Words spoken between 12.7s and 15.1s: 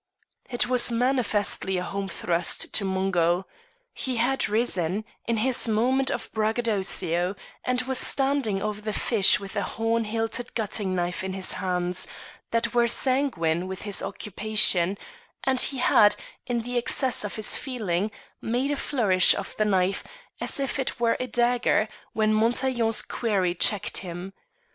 were sanguine with his occupation,